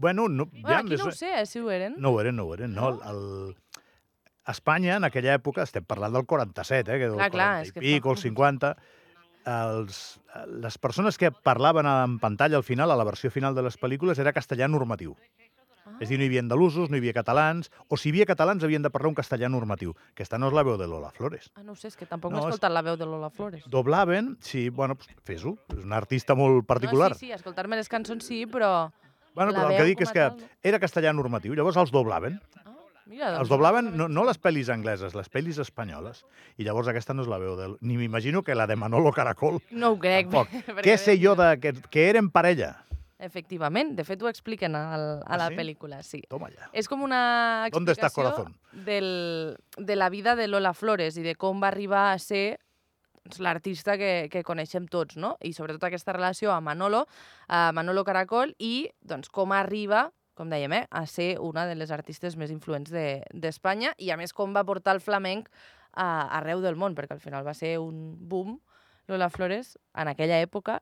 Bueno, 0.00 0.24
no, 0.32 0.46
Bueno, 0.46 0.64
ja, 0.70 0.78
aquí 0.80 0.94
més- 0.96 1.04
no 1.04 1.10
ho 1.12 1.12
sé, 1.12 1.28
eh, 1.42 1.44
si 1.46 1.60
ho 1.60 1.68
eren. 1.70 1.98
No 2.00 2.14
ho 2.14 2.20
eren, 2.22 2.34
no 2.40 2.46
ho 2.48 2.54
eren. 2.56 2.72
No, 2.72 2.88
el, 2.88 3.02
el... 3.04 3.54
Espanya, 4.48 4.96
en 4.96 5.04
aquella 5.04 5.34
època, 5.36 5.62
estem 5.62 5.84
parlant 5.84 6.14
del 6.16 6.24
47, 6.26 6.94
eh, 6.94 6.98
que 6.98 7.08
del 7.10 7.16
Clar, 7.18 7.30
clar, 7.30 7.48
40 7.60 7.66
és 7.66 7.72
que 7.72 7.80
i 7.84 7.94
pico, 7.98 8.08
fa- 8.08 8.16
el 8.16 8.22
50, 8.22 8.76
els, 9.48 10.20
les 10.60 10.78
persones 10.78 11.16
que 11.18 11.30
parlaven 11.32 11.86
en 11.86 12.18
pantalla 12.18 12.56
al 12.56 12.64
final, 12.64 12.90
a 12.90 12.96
la 12.96 13.04
versió 13.04 13.30
final 13.30 13.54
de 13.54 13.62
les 13.64 13.78
pel·lícules, 13.80 14.18
era 14.18 14.32
castellà 14.32 14.68
normatiu. 14.68 15.14
Ah. 15.88 15.94
És 16.00 16.08
a 16.08 16.10
dir, 16.12 16.18
no 16.20 16.24
hi 16.26 16.28
havia 16.28 16.42
andalusos, 16.44 16.90
no 16.90 16.96
hi 16.96 17.00
havia 17.00 17.14
catalans, 17.16 17.70
o 17.88 17.96
si 17.96 18.08
hi 18.10 18.12
havia 18.12 18.26
catalans 18.28 18.62
havien 18.64 18.82
de 18.84 18.90
parlar 18.92 19.08
un 19.08 19.16
castellà 19.16 19.48
normatiu. 19.48 19.94
Aquesta 20.12 20.38
no 20.38 20.50
és 20.50 20.56
la 20.56 20.62
veu 20.66 20.76
de 20.76 20.86
Lola 20.86 21.10
Flores. 21.10 21.50
Ah, 21.56 21.62
no 21.64 21.74
sé, 21.76 21.88
és 21.88 21.96
que 21.96 22.06
tampoc 22.06 22.30
No, 22.32 22.38
he 22.38 22.40
és- 22.42 22.46
escoltat 22.52 22.72
la 22.72 22.82
veu 22.82 22.96
de 23.00 23.06
Lola 23.08 23.30
Flores. 23.30 23.64
Doblaven, 23.68 24.36
sí, 24.40 24.68
bueno, 24.68 24.96
pues, 24.96 25.08
fes-ho, 25.24 25.56
és 25.76 25.84
una 25.84 25.96
artista 25.96 26.34
molt 26.36 26.66
particular. 26.66 27.10
No, 27.12 27.16
sí, 27.18 27.26
sí, 27.26 27.32
escoltar-me 27.32 27.76
les 27.76 27.88
cançons 27.88 28.24
sí, 28.24 28.44
però... 28.46 28.90
Bueno, 29.34 29.52
la 29.52 29.58
però 29.60 29.70
el 29.70 29.76
que 29.76 29.84
dic 29.84 30.00
és 30.02 30.08
a 30.10 30.12
que 30.12 30.20
tal, 30.26 30.38
no. 30.40 30.46
era 30.62 30.78
castellà 30.82 31.12
normatiu, 31.14 31.54
llavors 31.54 31.76
els 31.78 31.92
doblaven. 31.94 32.40
Mira, 33.08 33.30
doncs, 33.32 33.40
Els 33.46 33.48
doblaven 33.50 33.86
no, 33.96 34.06
no 34.12 34.24
les 34.28 34.36
pel·lis 34.40 34.68
angleses, 34.72 35.14
les 35.16 35.30
pel·lis 35.32 35.56
espanyoles. 35.62 36.24
I 36.60 36.66
llavors 36.66 36.90
aquesta 36.92 37.14
no 37.16 37.24
és 37.24 37.30
la 37.32 37.38
veu 37.40 37.54
de... 37.56 37.70
Ni 37.80 37.96
m'imagino 37.96 38.42
que 38.44 38.54
la 38.54 38.66
de 38.68 38.76
Manolo 38.76 39.12
Caracol. 39.16 39.62
No 39.70 39.94
ho 39.94 39.98
crec. 39.98 40.28
Què 40.84 40.98
sé 41.00 41.16
jo 41.22 41.32
de 41.38 41.54
que, 41.62 41.72
que 41.88 42.04
eren 42.10 42.28
parella? 42.30 42.74
Efectivament, 43.18 43.96
de 43.98 44.04
fet 44.06 44.20
ho 44.22 44.28
expliquen 44.30 44.76
al, 44.78 45.06
a 45.24 45.32
Ah, 45.34 45.38
la 45.40 45.48
sí? 45.48 45.56
pel·lícula, 45.58 46.02
sí. 46.06 46.20
Toma 46.30 46.52
ya. 46.52 46.68
És 46.76 46.86
com 46.86 47.00
una 47.02 47.66
¿Dónde 47.72 47.96
está 47.96 48.06
explicació 48.12 48.52
del, 48.86 49.56
de 49.76 49.96
la 49.96 50.08
vida 50.12 50.36
de 50.38 50.46
Lola 50.46 50.70
Flores 50.76 51.16
i 51.18 51.24
de 51.24 51.34
com 51.34 51.58
va 51.64 51.72
arribar 51.72 52.12
a 52.12 52.18
ser 52.22 52.60
l'artista 53.42 53.96
que, 53.98 54.28
que 54.30 54.44
coneixem 54.46 54.86
tots, 54.88 55.16
no? 55.20 55.34
I 55.44 55.50
sobretot 55.52 55.82
aquesta 55.88 56.14
relació 56.14 56.52
amb 56.54 56.70
Manolo, 56.70 57.02
a 57.48 57.72
Manolo 57.76 58.04
Caracol, 58.06 58.54
i 58.62 58.86
doncs, 59.02 59.28
com 59.34 59.52
arriba, 59.52 60.06
com 60.38 60.48
dèiem, 60.52 60.72
eh, 60.78 60.84
a 60.90 61.04
ser 61.10 61.32
una 61.42 61.66
de 61.66 61.74
les 61.78 61.90
artistes 61.94 62.36
més 62.38 62.52
influents 62.54 62.90
de- 62.94 63.24
d'Espanya 63.34 63.92
i, 63.98 64.12
a 64.14 64.16
més, 64.20 64.32
com 64.32 64.54
va 64.54 64.64
portar 64.64 64.94
el 64.96 65.02
flamenc 65.04 65.50
a, 65.92 66.06
arreu 66.38 66.62
del 66.62 66.76
món, 66.78 66.94
perquè 66.94 67.16
al 67.18 67.20
final 67.24 67.46
va 67.46 67.54
ser 67.58 67.76
un 67.82 68.14
boom, 68.28 68.60
Lola 69.08 69.30
Flores, 69.32 69.76
en 69.96 70.08
aquella 70.12 70.38
època, 70.44 70.78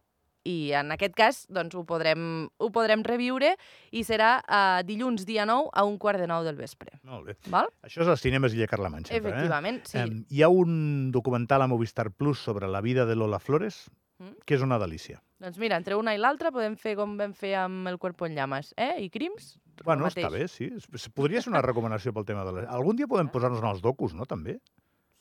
i 0.46 0.70
en 0.78 0.92
aquest 0.94 1.14
cas 1.18 1.38
doncs, 1.50 1.74
ho, 1.74 1.82
podrem, 1.86 2.46
ho 2.62 2.68
podrem 2.70 3.02
reviure 3.02 3.48
i 3.90 4.04
serà 4.06 4.36
uh, 4.46 4.82
dilluns 4.86 5.24
dia 5.26 5.42
9 5.48 5.72
a 5.74 5.82
un 5.88 5.96
quart 5.98 6.20
de 6.22 6.28
9 6.30 6.46
del 6.46 6.54
vespre. 6.60 6.92
Molt 7.02 7.26
bé. 7.26 7.34
Val? 7.50 7.66
Això 7.82 8.04
és 8.04 8.10
als 8.12 8.22
cinemes 8.22 8.54
Illa 8.54 8.68
Carlemany, 8.70 9.08
sempre, 9.08 9.32
Efectivament, 9.32 9.80
eh? 9.82 9.90
sí. 9.90 9.98
Em, 9.98 10.20
hi 10.30 10.44
ha 10.46 10.50
un 10.54 11.10
documental 11.10 11.62
a 11.62 11.66
Movistar 11.66 12.12
Plus 12.14 12.38
sobre 12.38 12.68
la 12.70 12.80
vida 12.80 13.06
de 13.10 13.16
Lola 13.18 13.40
Flores, 13.42 13.88
Mm. 14.18 14.32
que 14.48 14.56
és 14.56 14.62
una 14.64 14.78
delícia. 14.80 15.20
Doncs 15.42 15.58
mira, 15.60 15.76
entre 15.76 15.96
una 15.98 16.14
i 16.16 16.18
l'altra 16.18 16.48
podem 16.54 16.78
fer 16.80 16.94
com 16.96 17.18
vam 17.18 17.34
fer 17.36 17.52
amb 17.60 17.88
el 17.90 17.98
Cuerpo 18.00 18.24
en 18.24 18.34
Llamas, 18.34 18.72
eh? 18.80 18.94
I 19.04 19.10
Crims, 19.12 19.58
Bueno, 19.84 20.06
està 20.08 20.30
bé, 20.32 20.46
sí. 20.48 20.70
Podria 21.14 21.42
ser 21.42 21.52
una 21.52 21.62
recomanació 21.64 22.14
pel 22.16 22.24
tema 22.28 22.46
de 22.46 22.54
les... 22.56 22.66
Algun 22.72 22.96
dia 22.96 23.08
podem 23.10 23.28
posar-nos 23.32 23.60
en 23.60 23.68
els 23.68 23.82
docus, 23.84 24.14
no, 24.16 24.24
també? 24.28 24.58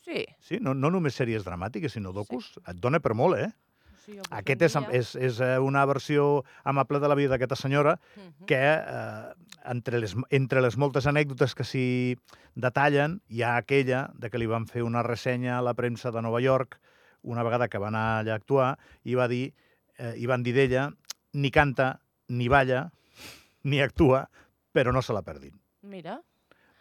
Sí. 0.06 0.24
Sí, 0.40 0.60
no, 0.62 0.76
no 0.78 0.92
només 0.94 1.18
sèries 1.18 1.46
dramàtiques, 1.46 1.96
sinó 1.98 2.14
docus. 2.16 2.54
Sí. 2.54 2.64
Et 2.72 2.80
dona 2.80 3.02
per 3.04 3.16
molt, 3.18 3.40
eh? 3.42 3.50
sí 4.06 4.20
Aquest 4.38 4.62
és, 4.68 4.76
és, 4.94 5.12
és 5.28 5.40
eh, 5.42 5.56
una 5.60 5.84
versió 5.90 6.44
amable 6.64 7.02
de 7.02 7.10
la 7.10 7.18
vida 7.18 7.34
d'aquesta 7.34 7.58
senyora 7.58 7.96
que, 8.48 8.62
eh, 8.62 9.52
entre, 9.72 10.00
les, 10.04 10.14
entre 10.30 10.62
les 10.62 10.78
moltes 10.78 11.10
anècdotes 11.10 11.58
que 11.58 11.66
s'hi 11.66 11.88
detallen, 12.54 13.20
hi 13.28 13.42
ha 13.42 13.56
aquella 13.58 14.06
de 14.14 14.30
que 14.30 14.40
li 14.40 14.50
van 14.52 14.70
fer 14.70 14.86
una 14.86 15.04
ressenya 15.04 15.58
a 15.58 15.64
la 15.66 15.74
premsa 15.74 16.14
de 16.14 16.22
Nova 16.22 16.44
York 16.44 16.78
una 17.26 17.44
vegada 17.46 17.68
que 17.72 17.82
va 17.82 17.90
anar 17.92 18.06
allà 18.22 18.36
a 18.38 18.40
actuar 18.42 18.70
i 19.04 19.18
va 19.18 19.28
dir, 19.32 19.50
eh, 19.98 20.14
i 20.22 20.30
van 20.30 20.46
dir 20.46 20.54
d'ella 20.56 20.90
ni 21.36 21.52
canta, 21.52 21.96
ni 22.30 22.48
balla, 22.52 22.86
ni 23.66 23.82
actua, 23.82 24.26
però 24.72 24.94
no 24.94 25.02
se 25.02 25.14
la 25.14 25.26
perdin. 25.26 25.58
Mira, 25.86 26.20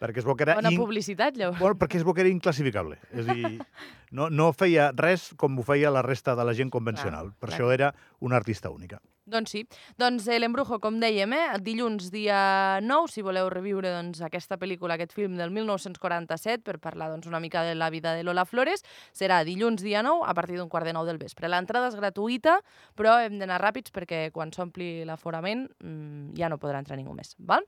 Perquè 0.05 0.21
es 0.21 0.27
era... 0.45 0.57
bona 0.59 0.73
in- 0.75 0.79
publicitat, 0.81 1.37
llavors. 1.39 1.61
Bueno, 1.63 1.79
perquè 1.81 1.97
es 2.01 2.05
que 2.17 2.21
era 2.25 2.31
inclassificable. 2.31 2.99
És 3.15 3.29
a 3.29 3.37
dir, 3.39 3.61
no, 4.11 4.29
no 4.29 4.51
feia 4.53 4.91
res 4.93 5.31
com 5.41 5.57
ho 5.59 5.65
feia 5.65 5.93
la 5.95 6.03
resta 6.05 6.35
de 6.37 6.45
la 6.45 6.53
gent 6.53 6.71
convencional. 6.75 7.33
per 7.39 7.49
clar. 7.49 7.57
això 7.59 7.71
era 7.73 7.95
una 8.21 8.37
artista 8.37 8.71
única. 8.71 9.01
Doncs 9.27 9.55
sí. 9.55 9.63
Doncs 9.97 10.27
eh, 10.29 10.37
l'Embrujo, 10.37 10.77
com 10.85 10.99
dèiem, 11.01 11.33
eh? 11.33 11.45
dilluns 11.65 12.11
dia 12.13 12.79
9, 12.85 13.09
si 13.09 13.23
voleu 13.25 13.49
reviure 13.49 13.89
doncs, 13.89 14.21
aquesta 14.27 14.59
pel·lícula, 14.61 14.99
aquest 14.99 15.15
film 15.17 15.39
del 15.41 15.49
1947, 15.55 16.61
per 16.67 16.77
parlar 16.83 17.09
doncs, 17.09 17.27
una 17.31 17.41
mica 17.41 17.63
de 17.65 17.73
la 17.75 17.89
vida 17.89 18.13
de 18.13 18.23
Lola 18.23 18.45
Flores, 18.45 18.85
serà 19.17 19.41
dilluns 19.49 19.81
dia 19.81 20.03
9 20.05 20.29
a 20.29 20.35
partir 20.37 20.59
d'un 20.61 20.69
quart 20.69 20.85
de 20.85 20.93
9 20.93 21.09
del 21.09 21.23
vespre. 21.23 21.49
L'entrada 21.49 21.89
és 21.89 21.97
gratuïta, 21.97 22.59
però 22.99 23.17
hem 23.25 23.41
d'anar 23.41 23.63
ràpids 23.65 23.95
perquè 23.97 24.27
quan 24.35 24.53
s'ompli 24.53 25.07
l'aforament 25.09 25.71
mmm, 25.81 26.35
ja 26.37 26.53
no 26.53 26.61
podrà 26.61 26.85
entrar 26.85 27.01
ningú 27.01 27.17
més. 27.17 27.33
Val? 27.39 27.65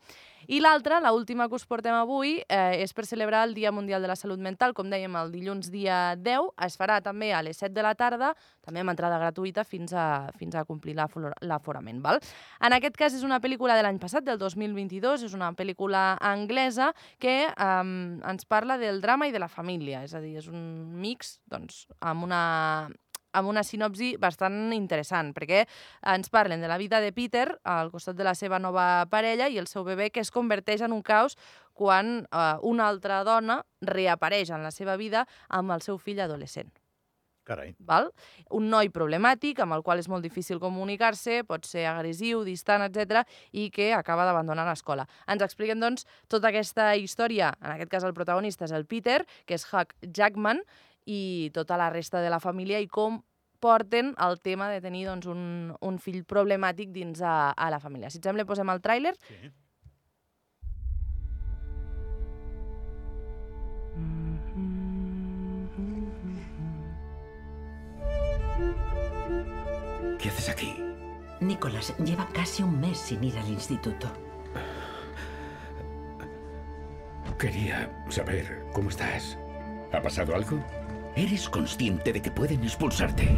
I 0.46 0.60
l'altra, 0.60 1.00
la 1.00 1.10
última 1.10 1.48
que 1.48 1.56
us 1.56 1.64
portem 1.66 1.96
avui, 1.96 2.36
eh, 2.46 2.82
és 2.84 2.92
per 2.94 3.02
celebrar 3.08 3.42
el 3.48 3.54
Dia 3.56 3.72
Mundial 3.72 4.04
de 4.04 4.06
la 4.12 4.14
Salut 4.14 4.38
Mental, 4.38 4.76
com 4.76 4.86
dèiem, 4.92 5.16
el 5.18 5.32
dilluns 5.32 5.72
dia 5.72 6.14
10. 6.20 6.52
Es 6.62 6.76
farà 6.78 7.00
també 7.02 7.32
a 7.34 7.40
les 7.42 7.58
7 7.58 7.72
de 7.74 7.82
la 7.82 7.96
tarda, 7.98 8.30
també 8.62 8.84
amb 8.84 8.92
entrada 8.92 9.18
gratuïta 9.18 9.64
fins 9.64 9.90
a, 9.96 10.30
fins 10.38 10.54
a 10.54 10.62
complir 10.68 10.94
l'afora- 10.94 11.34
l'aforament. 11.46 12.02
val? 12.02 12.20
En 12.60 12.76
aquest 12.76 12.96
cas 12.96 13.14
és 13.14 13.24
una 13.26 13.40
pel·lícula 13.40 13.76
de 13.76 13.86
l'any 13.86 14.00
passat, 14.02 14.24
del 14.26 14.38
2022, 14.38 15.26
és 15.28 15.34
una 15.34 15.52
pel·lícula 15.56 16.18
anglesa 16.20 16.92
que 17.18 17.46
um, 17.56 18.20
ens 18.26 18.44
parla 18.44 18.78
del 18.78 19.00
drama 19.00 19.28
i 19.28 19.32
de 19.32 19.42
la 19.42 19.48
família, 19.48 20.04
és 20.04 20.14
a 20.14 20.20
dir, 20.20 20.36
és 20.38 20.48
un 20.48 20.62
mix 21.00 21.38
doncs, 21.50 21.86
amb 22.00 22.26
una 22.26 22.44
amb 23.36 23.50
una 23.50 23.62
sinopsi 23.66 24.14
bastant 24.20 24.72
interessant, 24.72 25.34
perquè 25.36 25.64
ens 26.14 26.32
parlen 26.32 26.62
de 26.64 26.70
la 26.70 26.78
vida 26.80 27.02
de 27.04 27.12
Peter 27.12 27.46
al 27.68 27.92
costat 27.92 28.16
de 28.16 28.24
la 28.24 28.34
seva 28.38 28.58
nova 28.62 29.04
parella 29.12 29.50
i 29.52 29.60
el 29.60 29.68
seu 29.70 29.84
bebè 29.84 30.08
que 30.10 30.24
es 30.24 30.32
converteix 30.32 30.86
en 30.86 30.96
un 30.96 31.04
caos 31.04 31.36
quan 31.76 32.24
eh, 32.24 32.48
una 32.62 32.88
altra 32.88 33.22
dona 33.28 33.60
reapareix 33.84 34.54
en 34.56 34.64
la 34.64 34.72
seva 34.72 34.96
vida 34.96 35.26
amb 35.48 35.76
el 35.76 35.84
seu 35.84 36.00
fill 36.00 36.24
adolescent. 36.24 36.72
Carai. 37.46 37.74
Val? 37.86 38.10
Un 38.58 38.66
noi 38.72 38.90
problemàtic, 38.94 39.60
amb 39.62 39.76
el 39.76 39.84
qual 39.86 40.02
és 40.02 40.08
molt 40.10 40.24
difícil 40.26 40.58
comunicar-se, 40.62 41.42
pot 41.46 41.66
ser 41.68 41.86
agressiu, 41.90 42.42
distant, 42.46 42.82
etc 42.88 43.22
i 43.52 43.68
que 43.70 43.92
acaba 43.94 44.26
d'abandonar 44.26 44.66
l'escola. 44.66 45.06
Ens 45.30 45.44
expliquen, 45.46 45.80
doncs, 45.82 46.06
tota 46.32 46.50
aquesta 46.50 46.90
història, 46.98 47.52
en 47.62 47.76
aquest 47.76 47.92
cas 47.92 48.08
el 48.08 48.16
protagonista 48.16 48.66
és 48.66 48.74
el 48.74 48.86
Peter, 48.90 49.22
que 49.46 49.54
és 49.54 49.66
Huck 49.70 49.94
Jackman, 50.02 50.62
i 51.06 51.52
tota 51.54 51.78
la 51.78 51.88
resta 51.94 52.20
de 52.20 52.30
la 52.32 52.42
família 52.42 52.80
i 52.82 52.88
com 52.90 53.20
porten 53.62 54.12
el 54.20 54.40
tema 54.42 54.68
de 54.68 54.82
tenir 54.84 55.06
doncs, 55.06 55.28
un, 55.30 55.70
un 55.80 56.00
fill 56.02 56.24
problemàtic 56.28 56.90
dins 56.92 57.22
a, 57.22 57.52
a 57.52 57.70
la 57.72 57.80
família. 57.80 58.10
Si 58.10 58.18
et 58.20 58.26
sembla, 58.26 58.44
posem 58.48 58.68
el 58.74 58.82
tràiler. 58.84 59.14
Sí. 59.28 59.52
¿Qué 70.26 70.32
haces 70.32 70.48
aquí? 70.48 70.82
Nicolás 71.38 71.94
lleva 71.98 72.28
casi 72.32 72.64
un 72.64 72.80
mes 72.80 72.98
sin 72.98 73.22
ir 73.22 73.38
al 73.38 73.48
instituto. 73.48 74.08
Quería 77.38 78.04
saber 78.08 78.66
cómo 78.72 78.90
estás. 78.90 79.38
¿Ha 79.92 80.02
pasado 80.02 80.34
algo? 80.34 80.58
¿Eres 81.14 81.48
consciente 81.48 82.12
de 82.12 82.20
que 82.20 82.32
pueden 82.32 82.64
expulsarte? 82.64 83.36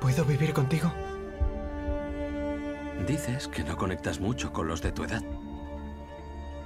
¿Puedo 0.00 0.24
vivir 0.24 0.52
contigo? 0.52 0.92
Dices 3.08 3.48
que 3.48 3.64
no 3.64 3.76
conectas 3.76 4.20
mucho 4.20 4.52
con 4.52 4.68
los 4.68 4.80
de 4.80 4.92
tu 4.92 5.02
edad. 5.02 5.24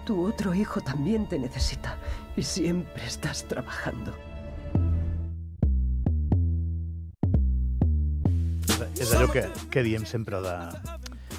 Tu 0.04 0.23
otro 0.23 0.52
hijo 0.52 0.82
también 0.82 1.26
te 1.30 1.38
necesita 1.38 1.97
y 2.37 2.42
siempre 2.42 3.06
estás 3.06 3.49
trabajando. 3.49 4.14
És, 9.08 9.14
allò 9.16 9.30
que, 9.32 9.40
que 9.72 9.80
diem 9.80 10.02
sempre 10.04 10.36
de 10.44 10.54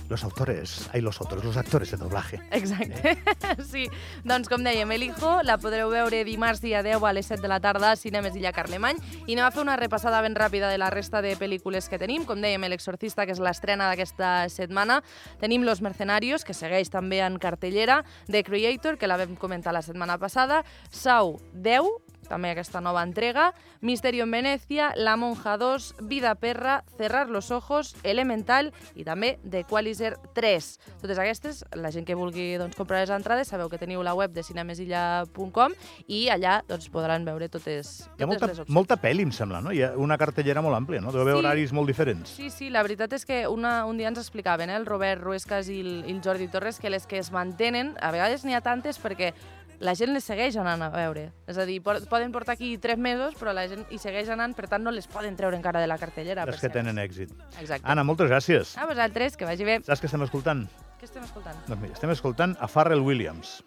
los 0.10 0.24
autores, 0.24 0.90
ai, 0.92 1.02
los 1.02 1.22
autores, 1.22 1.46
los 1.46 1.56
actores 1.56 1.92
de 1.92 1.98
doblaje. 1.98 2.40
Exacte. 2.50 3.22
Sí, 3.70 3.84
doncs 4.26 4.50
com 4.50 4.64
dèiem, 4.66 4.90
El 4.90 5.04
Hijo 5.06 5.36
la 5.46 5.60
podreu 5.62 5.92
veure 5.92 6.24
dimarts 6.26 6.64
dia 6.64 6.82
10 6.82 7.06
a 7.06 7.12
les 7.14 7.30
7 7.30 7.44
de 7.44 7.52
la 7.52 7.60
tarda 7.62 7.92
a 7.92 8.00
Cinemes 8.00 8.34
Illa 8.34 8.56
Carlemany 8.56 8.98
i 9.28 9.36
anem 9.36 9.46
a 9.46 9.52
fer 9.54 9.62
una 9.62 9.78
repassada 9.78 10.24
ben 10.26 10.34
ràpida 10.34 10.72
de 10.74 10.82
la 10.82 10.90
resta 10.90 11.22
de 11.22 11.36
pel·lícules 11.38 11.92
que 11.94 12.02
tenim. 12.02 12.26
Com 12.26 12.42
dèiem, 12.42 12.66
El 12.66 12.74
Exorcista, 12.74 13.28
que 13.30 13.38
és 13.38 13.44
l'estrena 13.44 13.92
d'aquesta 13.92 14.50
setmana. 14.50 15.04
Tenim 15.38 15.62
Los 15.62 15.86
Mercenarios, 15.86 16.42
que 16.42 16.58
segueix 16.58 16.90
també 16.90 17.22
en 17.22 17.38
cartellera. 17.38 18.02
The 18.26 18.42
Creator, 18.50 18.98
que 18.98 19.08
la 19.08 19.22
vam 19.22 19.38
comentar 19.38 19.78
la 19.78 19.86
setmana 19.86 20.18
passada. 20.18 20.64
Sau 20.90 21.38
10, 21.54 21.86
també 22.30 22.52
aquesta 22.54 22.80
nova 22.82 23.02
entrega, 23.04 23.50
Misterio 23.82 24.24
en 24.24 24.32
Venecia, 24.32 24.92
La 24.96 25.16
Monja 25.18 25.58
2, 25.58 25.96
Vida 26.08 26.36
Perra, 26.36 26.84
Cerrar 26.98 27.30
los 27.30 27.50
Ojos, 27.52 27.96
Elemental 28.04 28.72
i 28.96 29.04
també 29.04 29.40
The 29.50 29.64
Qualizer 29.66 30.16
3. 30.38 30.70
Totes 31.02 31.18
aquestes, 31.20 31.64
la 31.74 31.92
gent 31.92 32.06
que 32.08 32.16
vulgui 32.16 32.54
doncs, 32.62 32.78
comprar 32.78 33.02
les 33.02 33.10
entrades, 33.10 33.48
sabeu 33.50 33.70
que 33.70 33.78
teniu 33.82 34.04
la 34.06 34.14
web 34.14 34.32
de 34.32 34.44
cinemesilla.com 34.44 35.74
i 36.08 36.28
allà 36.32 36.60
doncs, 36.68 36.90
podran 36.94 37.26
veure 37.28 37.50
totes, 37.50 38.06
totes 38.06 38.20
Hi 38.20 38.24
ha 38.24 38.28
molta, 38.30 38.48
les 38.52 38.60
opcions. 38.60 38.76
molta 38.76 38.98
pel·li, 39.02 39.26
em 39.28 39.32
sembla, 39.36 39.62
no? 39.66 39.74
Hi 39.74 39.82
ha 39.84 39.92
una 39.98 40.18
cartellera 40.22 40.62
molt 40.66 40.78
àmplia, 40.78 41.02
no? 41.02 41.12
Deu 41.12 41.22
haver 41.26 41.34
Sí. 41.36 41.40
horaris 41.44 41.74
molt 41.74 41.88
diferents. 41.88 42.30
Sí, 42.30 42.50
sí, 42.50 42.70
la 42.70 42.84
veritat 42.84 43.14
és 43.14 43.26
que 43.26 43.48
una, 43.48 43.86
un 43.86 43.98
dia 43.98 44.08
ens 44.08 44.20
explicaven, 44.20 44.70
eh, 44.70 44.76
el 44.76 44.86
Robert 44.86 45.22
Ruescas 45.24 45.70
i 45.70 45.80
el, 45.82 46.04
i 46.08 46.12
el 46.12 46.22
Jordi 46.24 46.48
Torres, 46.48 46.80
que 46.80 46.90
les 46.90 47.06
que 47.08 47.18
es 47.18 47.32
mantenen, 47.32 47.96
a 48.02 48.12
vegades 48.12 48.46
n'hi 48.46 48.54
ha 48.54 48.62
tantes 48.62 49.00
perquè 49.02 49.34
la 49.80 49.94
gent 49.96 50.12
les 50.14 50.26
segueix 50.28 50.58
anant 50.60 50.82
a 50.84 50.90
veure. 50.94 51.30
És 51.48 51.58
a 51.58 51.66
dir, 51.68 51.80
poden 51.84 52.34
portar 52.36 52.58
aquí 52.58 52.74
tres 52.78 53.00
mesos, 53.00 53.36
però 53.40 53.54
la 53.56 53.66
gent 53.72 53.86
hi 53.90 54.00
segueix 54.02 54.30
anant, 54.30 54.54
per 54.58 54.68
tant 54.72 54.84
no 54.84 54.92
les 54.92 55.08
poden 55.08 55.38
treure 55.40 55.56
encara 55.58 55.80
de 55.80 55.88
la 55.88 55.98
cartellera. 56.02 56.46
Les 56.50 56.60
que 56.60 56.72
tenen 56.74 57.00
èxit. 57.00 57.32
Exacte. 57.62 57.88
Anna, 57.88 58.04
moltes 58.04 58.30
gràcies. 58.32 58.76
A 58.78 58.86
vosaltres, 58.90 59.38
que 59.40 59.48
vagi 59.48 59.68
bé. 59.68 59.80
Saps 59.88 60.04
què 60.04 60.12
estem 60.12 60.24
escoltant? 60.28 60.68
Què 61.00 61.08
estem 61.08 61.24
escoltant? 61.24 61.56
Doncs 61.68 61.80
mira, 61.82 61.96
estem 61.96 62.12
escoltant 62.12 62.58
a 62.60 62.68
Pharrell 62.68 63.00
Williams 63.00 63.62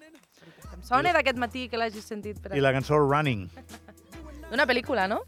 Em 0.75 0.83
sona 0.85 1.15
d'aquest 1.17 1.39
matí 1.41 1.63
que 1.73 1.79
l'hagis 1.81 2.05
sentit 2.05 2.43
per 2.45 2.53
i 2.53 2.61
la 2.61 2.75
cançó 2.77 2.99
Running, 3.01 3.47
Una 4.53 4.67
pel·lícula, 4.69 5.07
no? 5.09 5.23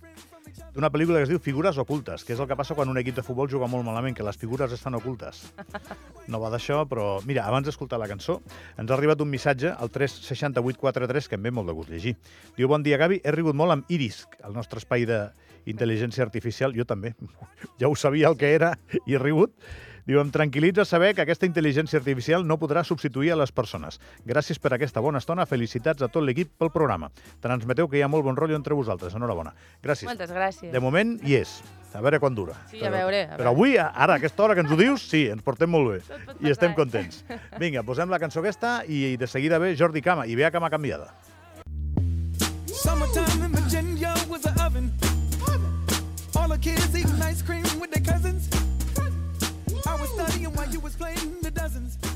D'una 0.74 0.90
pel·lícula 0.90 1.20
que 1.20 1.28
es 1.28 1.30
diu 1.30 1.40
Figures 1.42 1.78
ocultes, 1.78 2.24
que 2.26 2.34
és 2.34 2.40
el 2.42 2.48
que 2.50 2.56
passa 2.58 2.74
quan 2.74 2.90
un 2.90 2.98
equip 2.98 3.14
de 3.16 3.22
futbol 3.22 3.48
juga 3.50 3.68
molt 3.70 3.86
malament, 3.86 4.16
que 4.16 4.26
les 4.26 4.38
figures 4.38 4.72
estan 4.74 4.98
ocultes. 4.98 5.46
No 6.24 6.38
va 6.40 6.48
d'això, 6.48 6.78
però 6.88 7.18
mira, 7.28 7.42
abans 7.44 7.66
d'escoltar 7.68 7.98
la 8.00 8.08
cançó, 8.08 8.38
ens 8.80 8.88
ha 8.88 8.94
arribat 8.96 9.20
un 9.20 9.28
missatge 9.28 9.68
al 9.68 9.90
36843 9.92 11.28
que 11.28 11.36
em 11.36 11.44
ve 11.44 11.52
molt 11.52 11.68
de 11.68 11.74
gust 11.76 11.90
llegir. 11.92 12.14
Diu, 12.56 12.68
bon 12.70 12.82
dia, 12.82 12.96
Gavi, 12.96 13.18
he 13.20 13.34
rigut 13.34 13.58
molt 13.58 13.74
amb 13.74 13.92
Iris, 13.92 14.22
el 14.40 14.56
nostre 14.56 14.80
espai 14.80 15.04
d'intel·ligència 15.04 16.24
artificial. 16.24 16.72
Jo 16.72 16.88
també. 16.88 17.12
Ja 17.80 17.90
ho 17.90 17.96
sabia 17.98 18.30
el 18.32 18.38
que 18.40 18.54
era 18.56 18.72
i 19.04 19.18
he 19.18 19.20
rigut. 19.20 19.52
Diu, 20.04 20.20
em 20.20 20.28
tranquil·litza 20.28 20.84
saber 20.84 21.14
que 21.16 21.22
aquesta 21.24 21.46
intel·ligència 21.48 21.96
artificial 21.96 22.42
no 22.44 22.58
podrà 22.60 22.82
substituir 22.84 23.30
a 23.32 23.38
les 23.40 23.52
persones. 23.56 23.96
Gràcies 24.28 24.60
per 24.60 24.74
aquesta 24.76 25.00
bona 25.00 25.22
estona. 25.22 25.46
Felicitats 25.48 26.04
a 26.04 26.10
tot 26.12 26.26
l'equip 26.26 26.50
pel 26.60 26.68
programa. 26.74 27.08
Transmeteu 27.40 27.88
que 27.88 27.96
hi 27.96 28.04
ha 28.04 28.10
molt 28.12 28.26
bon 28.26 28.36
rotllo 28.36 28.58
entre 28.60 28.76
vosaltres. 28.76 29.16
Enhorabona. 29.16 29.54
Gràcies. 29.82 30.10
Moltes 30.10 30.34
gràcies. 30.34 30.72
De 30.74 30.82
moment 30.84 31.16
hi 31.24 31.38
és. 31.40 31.56
A 31.94 32.02
veure 32.04 32.18
quan 32.20 32.34
dura. 32.34 32.56
Sí, 32.68 32.82
a 32.84 32.90
veure, 32.90 33.22
a 33.30 33.38
Però 33.38 33.52
avui, 33.54 33.78
ara, 33.78 34.16
a 34.16 34.18
aquesta 34.18 34.42
hora 34.42 34.56
que 34.58 34.64
ens 34.64 34.72
ho 34.74 34.76
dius, 34.76 35.04
sí, 35.08 35.28
ens 35.30 35.44
portem 35.46 35.70
molt 35.70 35.92
bé. 35.92 36.18
I 36.42 36.50
estem 36.50 36.72
eh? 36.72 36.76
contents. 36.76 37.22
Vinga, 37.62 37.84
posem 37.86 38.10
la 38.10 38.18
cançó 38.18 38.42
aquesta 38.42 38.80
i 38.84 39.14
de 39.16 39.28
seguida 39.30 39.62
ve 39.62 39.76
Jordi 39.78 40.02
Cama. 40.02 40.26
I 40.26 40.34
ve 40.34 40.44
a 40.44 40.50
cama 40.50 40.68
canviada. 40.74 41.14
Summertime 42.66 43.46
in 43.46 43.52
Virginia 43.54 44.12
was 44.28 44.44
an 44.44 44.58
oven. 44.60 44.92
All 46.34 46.50
the 46.50 46.58
kids 46.58 46.92
eating 46.98 47.22
ice 47.22 47.40
cream 47.40 47.64
you 50.74 50.80
was 50.80 50.96
playing 50.96 51.40
the 51.40 51.52
dozens. 51.52 52.13